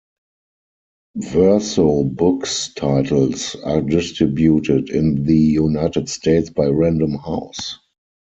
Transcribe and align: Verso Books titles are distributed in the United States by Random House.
Verso 1.15 2.03
Books 2.03 2.73
titles 2.73 3.55
are 3.63 3.81
distributed 3.81 4.89
in 4.89 5.25
the 5.25 5.37
United 5.37 6.09
States 6.09 6.49
by 6.49 6.65
Random 6.65 7.19
House. 7.19 7.77